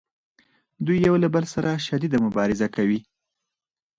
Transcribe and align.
دوی 0.85 0.97
یو 1.07 1.15
له 1.23 1.27
بل 1.33 1.43
سره 1.53 1.83
شدیده 1.87 2.17
مبارزه 2.25 2.67
کوي 2.75 2.99